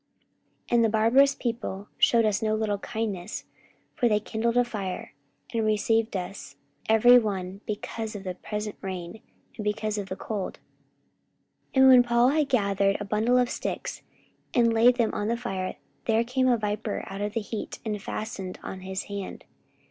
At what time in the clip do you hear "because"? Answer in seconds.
7.67-8.15, 9.63-9.99